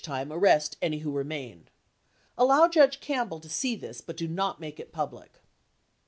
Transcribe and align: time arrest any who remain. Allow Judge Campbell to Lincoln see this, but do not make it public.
time 0.03 0.33
arrest 0.33 0.75
any 0.81 0.97
who 0.97 1.11
remain. 1.11 1.67
Allow 2.35 2.67
Judge 2.67 2.99
Campbell 3.01 3.37
to 3.39 3.45
Lincoln 3.45 3.49
see 3.51 3.75
this, 3.75 4.01
but 4.01 4.17
do 4.17 4.27
not 4.27 4.59
make 4.59 4.79
it 4.79 4.91
public. 4.91 5.43